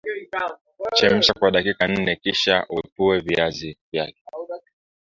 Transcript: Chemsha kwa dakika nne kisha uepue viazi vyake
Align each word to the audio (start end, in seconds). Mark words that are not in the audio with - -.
Chemsha 0.97 1.33
kwa 1.33 1.51
dakika 1.51 1.87
nne 1.87 2.15
kisha 2.15 2.65
uepue 2.69 3.19
viazi 3.19 3.77
vyake 3.91 4.23